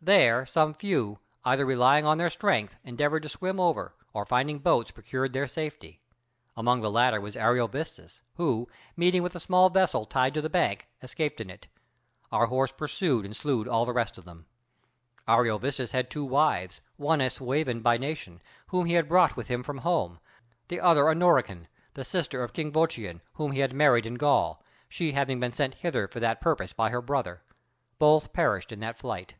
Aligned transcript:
There 0.00 0.46
some 0.46 0.72
few, 0.72 1.18
either 1.44 1.66
relying 1.66 2.06
on 2.06 2.16
their 2.16 2.30
strength, 2.30 2.74
endeavored 2.84 3.22
to 3.24 3.28
swim 3.28 3.60
over, 3.60 3.94
or 4.14 4.24
finding 4.24 4.58
boats 4.58 4.90
procured 4.90 5.34
their 5.34 5.46
safety. 5.46 6.00
Among 6.56 6.80
the 6.80 6.90
latter 6.90 7.20
was 7.20 7.36
Ariovistus, 7.36 8.22
who, 8.36 8.66
meeting 8.96 9.22
with 9.22 9.34
a 9.34 9.40
small 9.40 9.68
vessel 9.68 10.06
tied 10.06 10.32
to 10.32 10.40
the 10.40 10.48
bank, 10.48 10.88
escaped 11.02 11.38
in 11.38 11.50
it: 11.50 11.68
our 12.32 12.46
horse 12.46 12.72
pursued 12.72 13.26
and 13.26 13.36
slew 13.36 13.66
all 13.68 13.84
the 13.84 13.92
rest 13.92 14.16
of 14.16 14.24
them. 14.24 14.46
Ariovistus 15.28 15.90
had 15.90 16.08
two 16.08 16.24
wives, 16.24 16.80
one 16.96 17.20
a 17.20 17.28
Suevan 17.28 17.82
by 17.82 17.98
nation, 17.98 18.40
whom 18.68 18.86
he 18.86 18.94
had 18.94 19.06
brought 19.06 19.36
with 19.36 19.48
him 19.48 19.62
from 19.62 19.76
home; 19.76 20.18
the 20.68 20.80
other 20.80 21.10
a 21.10 21.14
Norican, 21.14 21.66
the 21.92 22.06
sister 22.06 22.42
of 22.42 22.54
King 22.54 22.72
Vocion, 22.72 23.20
whom 23.34 23.52
he 23.52 23.60
had 23.60 23.74
married 23.74 24.06
in 24.06 24.14
Gaul, 24.14 24.62
she 24.88 25.12
having 25.12 25.38
been 25.40 25.52
sent 25.52 25.74
thither 25.74 26.08
for 26.08 26.20
that 26.20 26.40
purpose 26.40 26.72
by 26.72 26.88
her 26.88 27.02
brother. 27.02 27.42
Both 27.98 28.32
perished 28.32 28.72
in 28.72 28.80
that 28.80 28.96
flight. 28.98 29.34